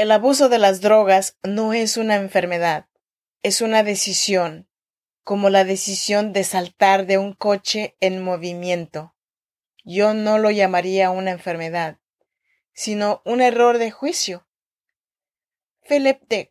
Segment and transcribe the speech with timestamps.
[0.00, 2.86] El abuso de las drogas no es una enfermedad,
[3.42, 4.66] es una decisión,
[5.24, 9.14] como la decisión de saltar de un coche en movimiento.
[9.84, 11.98] Yo no lo llamaría una enfermedad,
[12.72, 14.48] sino un error de juicio.
[15.86, 16.50] Philip Dick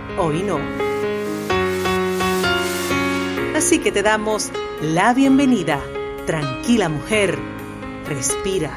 [0.17, 0.59] hoy no.
[3.55, 5.81] Así que te damos la bienvenida.
[6.25, 7.37] Tranquila mujer,
[8.07, 8.71] respira.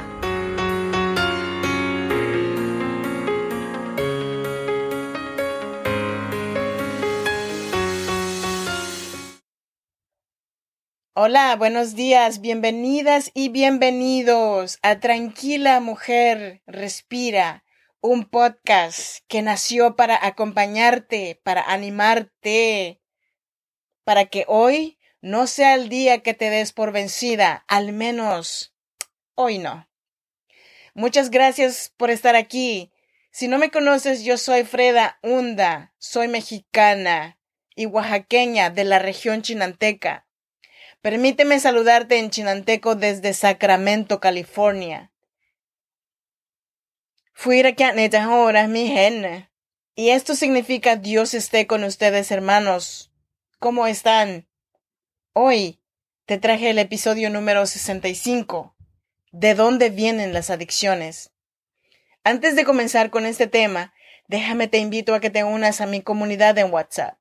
[11.17, 17.64] Hola, buenos días, bienvenidas y bienvenidos a Tranquila Mujer, Respira
[18.07, 23.01] un podcast que nació para acompañarte, para animarte,
[24.05, 28.75] para que hoy no sea el día que te des por vencida, al menos
[29.35, 29.89] hoy no.
[30.93, 32.93] Muchas gracias por estar aquí.
[33.31, 37.39] Si no me conoces, yo soy Freda Hunda, soy mexicana
[37.75, 40.27] y oaxaqueña de la región chinanteca.
[41.01, 45.14] Permíteme saludarte en chinanteco desde Sacramento, California.
[48.69, 49.51] Mi.
[49.97, 53.13] Y esto significa Dios esté con ustedes, hermanos.
[53.59, 54.49] ¿Cómo están?
[55.33, 55.81] Hoy
[56.27, 58.75] te traje el episodio número 65.
[59.33, 61.33] ¿De dónde vienen las adicciones?
[62.23, 63.93] Antes de comenzar con este tema,
[64.29, 67.19] déjame te invito a que te unas a mi comunidad en WhatsApp.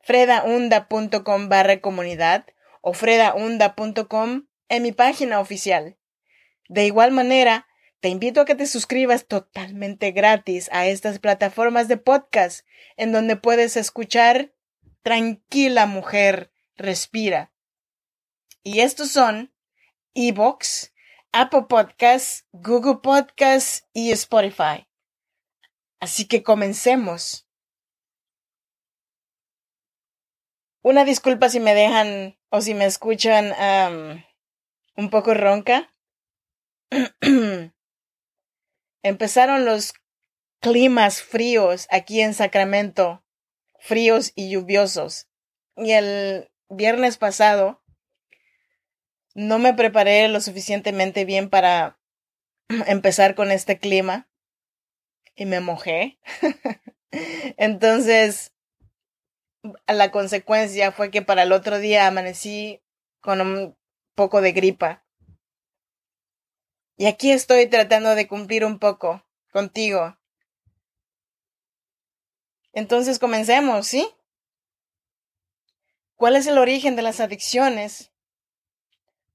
[0.00, 2.46] fredaunda.com barra comunidad
[2.80, 5.96] o fredaunda.com en mi página oficial.
[6.68, 7.66] De igual manera,
[8.00, 12.66] te invito a que te suscribas totalmente gratis a estas plataformas de podcast
[12.96, 14.54] en donde puedes escuchar
[15.02, 17.52] Tranquila mujer, respira.
[18.62, 19.52] Y estos son
[20.14, 20.92] Evox,
[21.32, 24.86] Apple Podcasts, Google Podcasts y Spotify.
[26.00, 27.46] Así que comencemos.
[30.82, 33.52] Una disculpa si me dejan o si me escuchan
[34.96, 35.94] un poco ronca.
[39.02, 39.94] Empezaron los
[40.60, 43.24] climas fríos aquí en Sacramento,
[43.78, 45.28] fríos y lluviosos.
[45.76, 47.82] Y el viernes pasado
[49.34, 51.98] no me preparé lo suficientemente bien para
[52.86, 54.28] empezar con este clima
[55.34, 56.18] y me mojé.
[57.56, 58.52] Entonces,
[59.86, 62.82] la consecuencia fue que para el otro día amanecí
[63.20, 63.76] con un
[64.14, 65.04] poco de gripa.
[67.00, 70.18] Y aquí estoy tratando de cumplir un poco contigo.
[72.74, 74.06] Entonces comencemos, ¿sí?
[76.16, 78.12] ¿Cuál es el origen de las adicciones?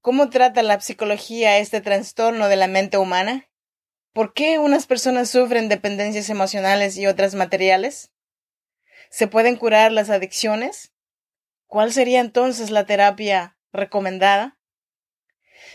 [0.00, 3.50] ¿Cómo trata la psicología este trastorno de la mente humana?
[4.12, 8.12] ¿Por qué unas personas sufren dependencias emocionales y otras materiales?
[9.10, 10.92] ¿Se pueden curar las adicciones?
[11.66, 14.55] ¿Cuál sería entonces la terapia recomendada?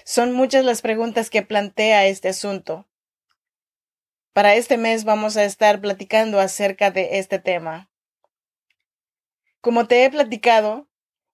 [0.06, 2.88] Son muchas las preguntas que plantea este asunto.
[4.34, 7.89] Para este mes vamos a estar platicando acerca de este tema.
[9.59, 10.88] Como te he platicado,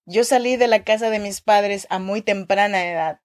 [0.04, 3.20] yo salí de la casa de mis padres a muy temprana edad.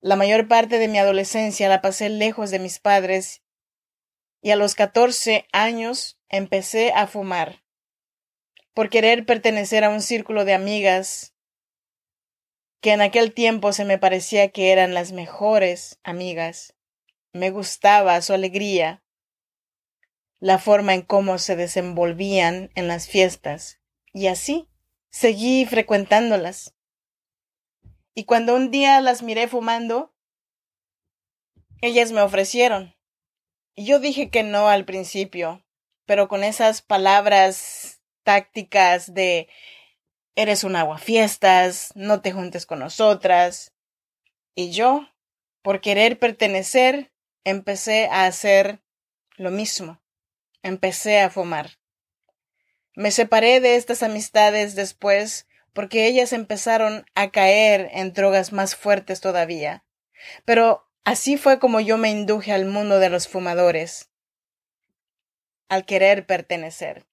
[0.00, 3.42] La mayor parte de mi adolescencia la pasé lejos de mis padres
[4.40, 7.62] y a los catorce años empecé a fumar.
[8.72, 11.29] Por querer pertenecer a un círculo de amigas
[12.80, 16.74] que en aquel tiempo se me parecía que eran las mejores amigas.
[17.32, 19.02] Me gustaba su alegría,
[20.40, 23.80] la forma en cómo se desenvolvían en las fiestas,
[24.12, 24.68] y así
[25.10, 26.74] seguí frecuentándolas.
[28.14, 30.14] Y cuando un día las miré fumando,
[31.82, 32.96] ellas me ofrecieron.
[33.74, 35.64] Y yo dije que no al principio,
[36.06, 39.48] pero con esas palabras tácticas de
[40.34, 43.72] eres un aguafiestas, no te juntes con nosotras.
[44.54, 45.08] Y yo,
[45.62, 47.12] por querer pertenecer,
[47.44, 48.82] empecé a hacer
[49.36, 50.02] lo mismo.
[50.62, 51.78] Empecé a fumar.
[52.94, 59.20] Me separé de estas amistades después porque ellas empezaron a caer en drogas más fuertes
[59.20, 59.84] todavía.
[60.44, 64.10] Pero así fue como yo me induje al mundo de los fumadores,
[65.68, 67.06] al querer pertenecer.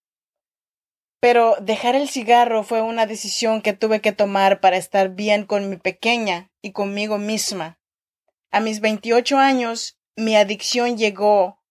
[1.19, 5.69] Pero dejar el cigarro fue una decisión que tuve que tomar para estar bien con
[5.69, 7.80] mi pequeña y conmigo misma.
[8.52, 11.62] A mis 28 años, mi adicción llegó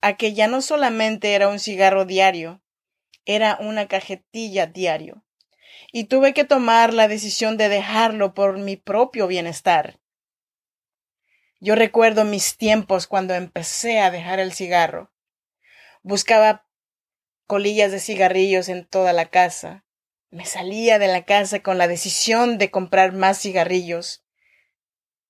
[0.00, 2.60] a que ya no solamente era un cigarro diario,
[3.24, 5.24] era una cajetilla diario.
[5.92, 10.00] Y tuve que tomar la decisión de dejarlo por mi propio bienestar.
[11.60, 15.10] Yo recuerdo mis tiempos cuando empecé a dejar el cigarro.
[16.02, 16.66] Buscaba
[17.46, 19.84] colillas de cigarrillos en toda la casa.
[20.30, 24.24] Me salía de la casa con la decisión de comprar más cigarrillos.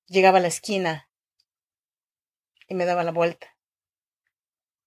[0.07, 1.11] Llegaba a la esquina
[2.69, 3.57] y me daba la vuelta.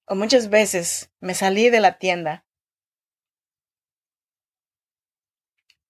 [0.05, 2.47] O muchas veces me salí de la tienda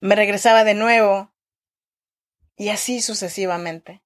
[0.00, 1.32] me regresaba de nuevo
[2.56, 4.02] y así sucesivamente.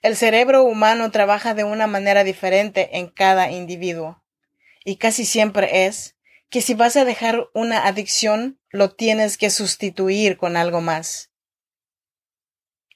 [0.00, 4.24] El cerebro humano trabaja de una manera diferente en cada individuo
[4.84, 6.16] y casi siempre es
[6.50, 11.30] que si vas a dejar una adicción, lo tienes que sustituir con algo más.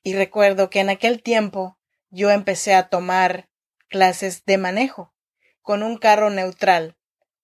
[0.03, 1.79] Y recuerdo que en aquel tiempo
[2.11, 3.51] yo empecé a tomar
[3.89, 5.15] clases de manejo
[5.61, 6.97] con un carro neutral,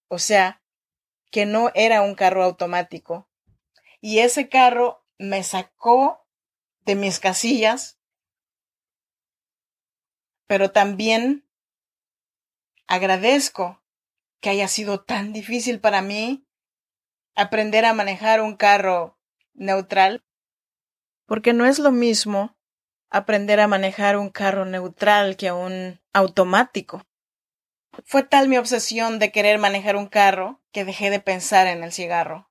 [0.09, 0.63] o sea,
[1.31, 3.29] que no era un carro automático,
[4.01, 6.27] y ese carro me sacó
[6.81, 7.99] de mis casillas,
[10.47, 11.47] pero también
[12.87, 13.78] agradezco
[14.41, 16.47] que haya sido tan difícil para mí
[17.35, 19.19] aprender a manejar un carro
[19.55, 20.25] neutral,
[21.27, 22.57] porque no es lo mismo
[23.11, 27.07] aprender a manejar un carro neutral que un automático.
[28.05, 31.93] Fue tal mi obsesión de querer manejar un carro que dejé de pensar en el
[31.93, 32.51] cigarro.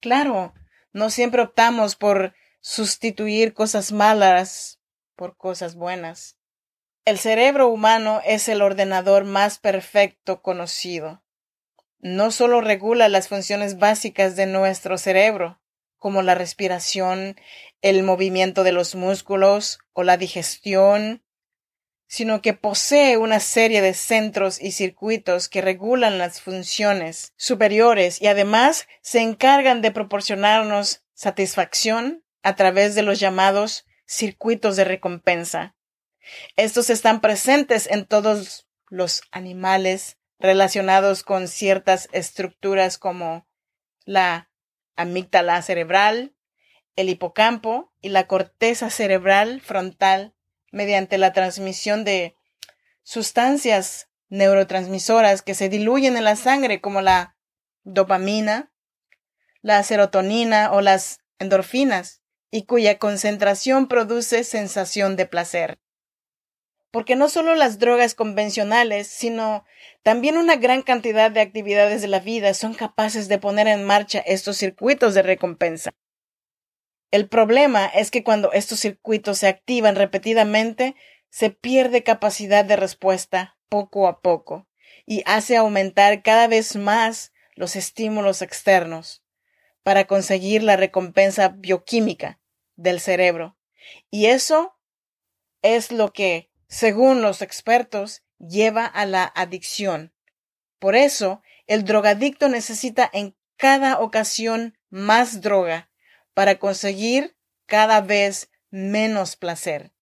[0.00, 0.54] Claro,
[0.92, 4.80] no siempre optamos por sustituir cosas malas
[5.14, 6.35] por cosas buenas.
[7.06, 11.22] El cerebro humano es el ordenador más perfecto conocido.
[12.00, 15.60] No solo regula las funciones básicas de nuestro cerebro,
[15.98, 17.36] como la respiración,
[17.80, 21.22] el movimiento de los músculos o la digestión,
[22.08, 28.26] sino que posee una serie de centros y circuitos que regulan las funciones superiores y
[28.26, 35.75] además se encargan de proporcionarnos satisfacción a través de los llamados circuitos de recompensa.
[36.56, 43.46] Estos están presentes en todos los animales relacionados con ciertas estructuras como
[44.04, 44.50] la
[44.96, 46.34] amígdala cerebral,
[46.94, 50.34] el hipocampo y la corteza cerebral frontal
[50.72, 52.36] mediante la transmisión de
[53.02, 57.36] sustancias neurotransmisoras que se diluyen en la sangre como la
[57.84, 58.72] dopamina,
[59.62, 65.78] la serotonina o las endorfinas y cuya concentración produce sensación de placer.
[66.96, 69.66] Porque no solo las drogas convencionales, sino
[70.02, 74.20] también una gran cantidad de actividades de la vida son capaces de poner en marcha
[74.20, 75.90] estos circuitos de recompensa.
[77.10, 80.96] El problema es que cuando estos circuitos se activan repetidamente,
[81.28, 84.66] se pierde capacidad de respuesta poco a poco
[85.04, 89.22] y hace aumentar cada vez más los estímulos externos
[89.82, 92.40] para conseguir la recompensa bioquímica
[92.74, 93.58] del cerebro.
[94.10, 94.78] Y eso
[95.60, 100.12] es lo que, según los expertos, lleva a la adicción.
[100.78, 105.90] Por eso, el drogadicto necesita en cada ocasión más droga
[106.34, 109.92] para conseguir cada vez menos placer.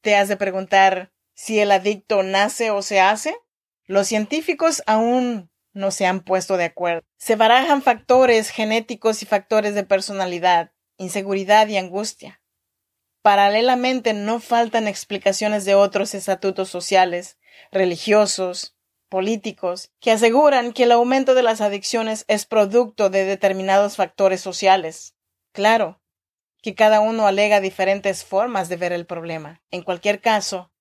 [0.00, 3.36] ¿Te has de preguntar si el adicto nace o se hace?
[3.86, 7.02] Los científicos aún no se han puesto de acuerdo.
[7.16, 12.40] Se barajan factores genéticos y factores de personalidad, inseguridad y angustia.
[13.24, 17.38] Paralelamente no faltan explicaciones de otros estatutos sociales,
[17.72, 18.76] religiosos,
[19.08, 25.14] políticos, que aseguran que el aumento de las adicciones es producto de determinados factores sociales,
[25.54, 26.02] Claro,
[26.60, 29.62] que cada uno alega diferentes formas de ver el problema.
[29.70, 30.72] En cualquier caso,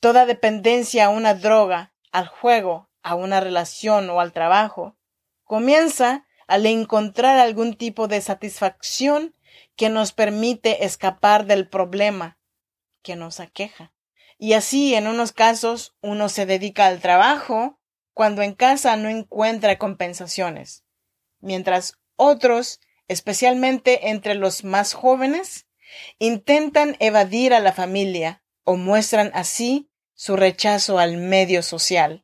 [0.00, 4.96] toda dependencia a una droga, al juego, a una relación o al trabajo,
[5.42, 9.34] comienza al encontrar algún tipo de satisfacción
[9.76, 12.38] que nos permite escapar del problema
[13.02, 13.92] que nos aqueja.
[14.38, 17.80] Y así, en unos casos, uno se dedica al trabajo
[18.12, 20.84] cuando en casa no encuentra compensaciones,
[21.40, 25.66] mientras otros especialmente entre los más jóvenes,
[26.18, 32.23] intentan evadir a la familia o muestran así su rechazo al medio social.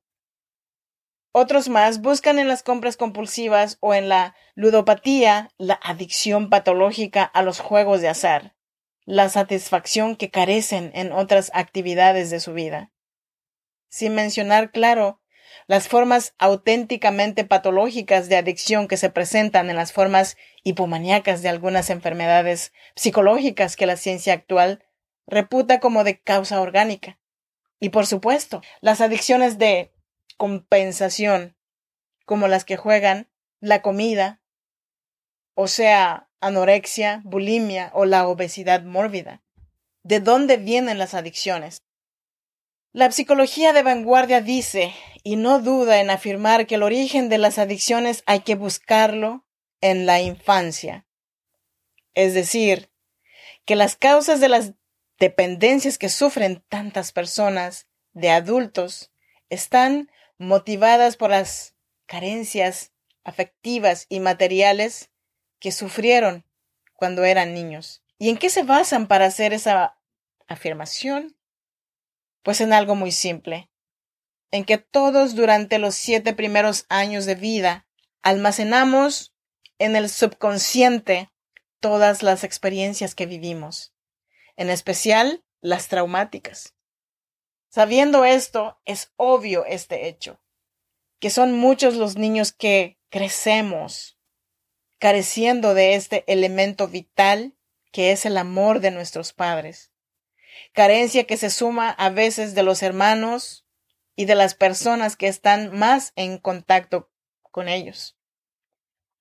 [1.33, 7.43] Otros más buscan en las compras compulsivas o en la ludopatía la adicción patológica a
[7.43, 8.57] los juegos de azar,
[9.05, 12.91] la satisfacción que carecen en otras actividades de su vida.
[13.89, 15.21] Sin mencionar, claro,
[15.69, 21.91] las formas auténticamente patológicas de adicción que se presentan en las formas hipomaníacas de algunas
[21.91, 24.85] enfermedades psicológicas que la ciencia actual
[25.29, 27.21] reputa como de causa orgánica.
[27.79, 29.93] Y por supuesto, las adicciones de
[30.41, 31.55] compensación,
[32.25, 33.31] como las que juegan
[33.61, 34.41] la comida,
[35.53, 39.43] o sea, anorexia, bulimia o la obesidad mórbida.
[40.03, 41.83] ¿De dónde vienen las adicciones?
[42.95, 47.59] La psicología de vanguardia dice, y no duda en afirmar que el origen de las
[47.59, 49.45] adicciones hay que buscarlo
[49.83, 51.07] en la infancia.
[52.15, 52.91] Es decir,
[53.67, 54.73] que las causas de las
[55.19, 59.13] dependencias que sufren tantas personas de adultos
[59.51, 60.09] están
[60.41, 62.93] motivadas por las carencias
[63.25, 65.11] afectivas y materiales
[65.59, 66.47] que sufrieron
[66.95, 68.03] cuando eran niños.
[68.19, 69.99] ¿Y en qué se basan para hacer esa
[70.49, 71.37] afirmación?
[72.43, 73.71] Pues en algo muy simple,
[74.51, 77.87] en que todos durante los siete primeros años de vida
[78.23, 79.35] almacenamos
[79.79, 81.31] en el subconsciente
[81.81, 83.93] todas las experiencias que vivimos,
[84.57, 86.75] en especial las traumáticas.
[87.71, 90.43] Sabiendo esto, es obvio este hecho,
[91.21, 94.19] que son muchos los niños que crecemos
[94.99, 97.57] careciendo de este elemento vital
[97.93, 99.93] que es el amor de nuestros padres.
[100.73, 103.65] Carencia que se suma a veces de los hermanos
[104.17, 107.13] y de las personas que están más en contacto
[107.53, 108.19] con ellos.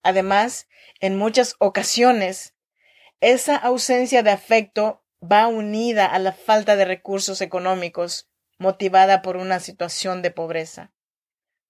[0.02, 0.68] Además,
[1.00, 2.56] en muchas ocasiones,
[3.22, 8.29] esa ausencia de afecto va unida a la falta de recursos económicos
[8.60, 10.92] motivada por una situación de pobreza.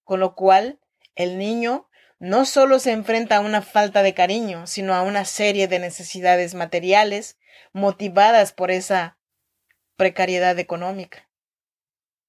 [0.04, 0.78] Con lo cual,
[1.14, 5.68] el niño no solo se enfrenta a una falta de cariño, sino a una serie
[5.68, 7.38] de necesidades materiales
[7.72, 9.18] motivadas por esa
[9.96, 11.30] precariedad económica.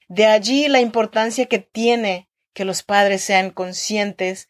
[0.07, 4.49] De allí la importancia que tiene que los padres sean conscientes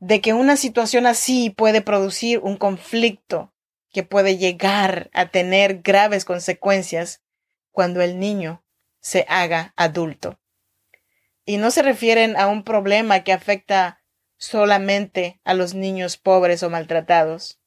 [0.00, 3.54] de que una situación así puede producir un conflicto
[3.92, 7.22] que puede llegar a tener graves consecuencias
[7.70, 8.63] cuando el niño
[9.04, 10.40] se haga adulto.
[11.44, 14.02] Y no se refieren a un problema que afecta
[14.38, 17.60] solamente a los niños pobres o maltratados.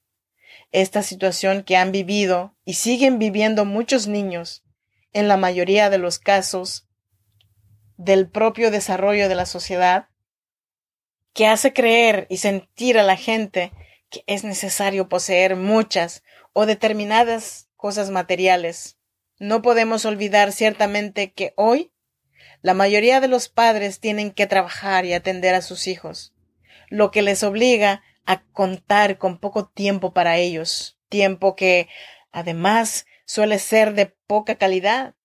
[0.72, 4.64] Esta situación que han vivido y siguen viviendo muchos niños,
[5.14, 6.88] en la mayoría de los casos,
[7.98, 10.10] del propio desarrollo de la sociedad,
[11.34, 13.72] que hace creer y sentir a la gente
[14.10, 18.97] que es necesario poseer muchas o determinadas cosas materiales
[19.40, 21.92] no podemos olvidar ciertamente que hoy
[22.62, 26.34] la mayoría de los padres tienen que trabajar y atender a sus hijos,
[26.90, 31.88] lo que les obliga a contar con poco tiempo para ellos, tiempo que
[32.32, 35.16] además suele ser de poca calidad,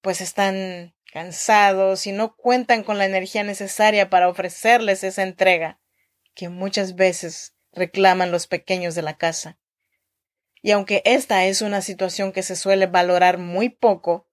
[0.00, 5.80] pues están cansados y no cuentan con la energía necesaria para ofrecerles esa entrega
[6.34, 9.58] que muchas veces reclaman los pequeños de la casa.
[10.62, 14.28] Y aunque esta es una situación que se suele valorar muy poco,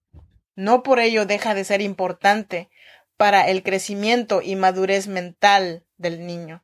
[0.56, 2.70] no por ello deja de ser importante
[3.18, 6.64] para el crecimiento y madurez mental del niño.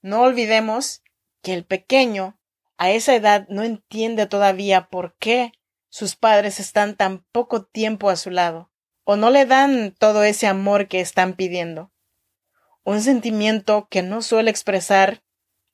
[0.00, 1.02] No olvidemos
[1.42, 2.38] que el pequeño
[2.78, 5.52] a esa edad no entiende todavía por qué
[5.88, 8.70] sus padres están tan poco tiempo a su lado,
[9.04, 11.90] o no le dan todo ese amor que están pidiendo.
[12.84, 15.22] Un sentimiento que no suele expresar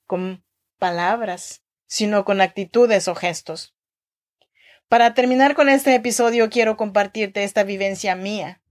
[0.06, 0.44] con
[0.78, 1.61] palabras,
[1.92, 3.74] sino con actitudes o gestos.
[4.88, 8.62] Para terminar con este episodio quiero compartirte esta vivencia mía.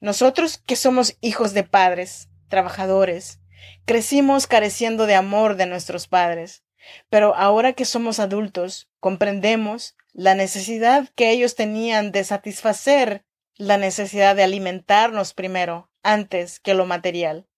[0.00, 3.40] Nosotros que somos hijos de padres, trabajadores,
[3.86, 6.62] crecimos careciendo de amor de nuestros padres,
[7.10, 13.24] pero ahora que somos adultos, comprendemos la necesidad que ellos tenían de satisfacer
[13.56, 17.48] la necesidad de alimentarnos primero, antes que lo material.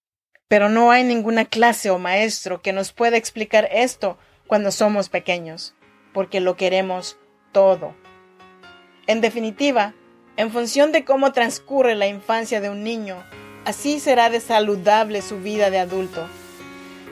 [0.49, 5.74] Pero no hay ninguna clase o maestro que nos pueda explicar esto cuando somos pequeños,
[6.12, 7.16] porque lo queremos
[7.52, 7.94] todo.
[9.06, 9.94] En definitiva,
[10.36, 13.22] en función de cómo transcurre la infancia de un niño,
[13.64, 16.26] así será de saludable su vida de adulto.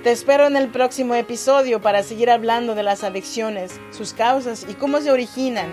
[0.03, 4.75] Te espero en el próximo episodio para seguir hablando de las adicciones, sus causas y
[4.75, 5.69] cómo se originan.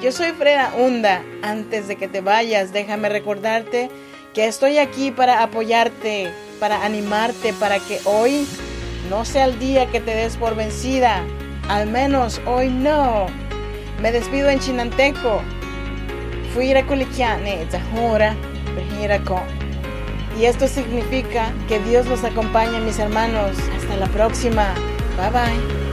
[0.00, 1.24] Yo soy Freda Hunda.
[1.42, 3.90] Antes de que te vayas, déjame recordarte
[4.34, 8.46] que estoy aquí para apoyarte, para animarte, para que hoy
[9.08, 11.22] no sea el día que te des por vencida.
[11.68, 13.26] Al menos hoy no.
[14.00, 15.40] Me despido en chinanteco.
[16.54, 16.74] Fui a
[17.70, 18.34] zahora,
[19.24, 19.42] con.
[20.38, 23.56] Y esto significa que Dios los acompañe, mis hermanos.
[23.76, 24.74] Hasta la próxima.
[25.16, 25.85] Bye bye.